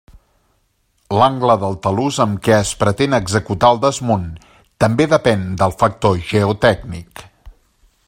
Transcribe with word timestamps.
L'angle 1.17 1.55
del 1.63 1.75
talús 1.83 2.17
amb 2.25 2.41
què 2.47 2.55
es 2.61 2.71
pretén 2.81 3.17
executar 3.19 3.71
el 3.75 3.83
desmunt 3.85 4.27
també 4.85 5.11
depèn 5.15 5.45
del 5.63 5.79
factor 5.85 6.19
geotècnic. 6.35 7.29